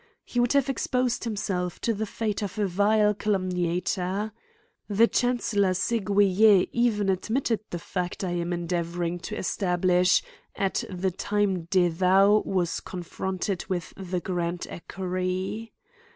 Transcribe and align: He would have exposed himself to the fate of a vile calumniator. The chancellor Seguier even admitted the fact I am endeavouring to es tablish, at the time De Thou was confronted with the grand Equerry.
He 0.23 0.39
would 0.39 0.53
have 0.53 0.67
exposed 0.67 1.25
himself 1.25 1.79
to 1.81 1.93
the 1.93 2.07
fate 2.07 2.41
of 2.41 2.57
a 2.57 2.65
vile 2.65 3.13
calumniator. 3.13 4.31
The 4.89 5.07
chancellor 5.07 5.75
Seguier 5.75 6.65
even 6.71 7.07
admitted 7.07 7.59
the 7.69 7.77
fact 7.77 8.23
I 8.23 8.31
am 8.31 8.51
endeavouring 8.51 9.19
to 9.19 9.37
es 9.37 9.55
tablish, 9.55 10.23
at 10.55 10.83
the 10.89 11.11
time 11.11 11.65
De 11.65 11.87
Thou 11.89 12.41
was 12.47 12.79
confronted 12.79 13.65
with 13.69 13.93
the 13.95 14.19
grand 14.21 14.65
Equerry. 14.71 15.71